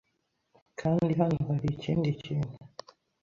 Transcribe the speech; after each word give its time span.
kandi 0.79 1.11
hano 1.19 1.37
hari 1.47 1.67
ikindi 1.75 2.09
kintu 2.23 2.55